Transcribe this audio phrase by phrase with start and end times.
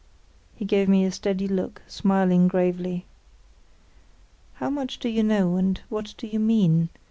[0.55, 3.05] He gave me a steady look, smiling gravely.
[4.55, 6.89] "How much do you know, and what do you mean?"